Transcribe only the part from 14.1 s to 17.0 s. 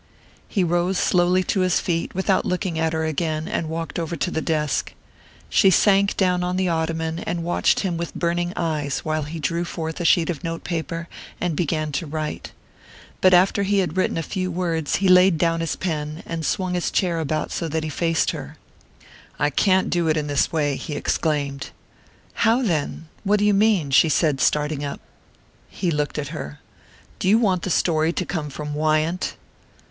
a few words he laid down his pen, and swung his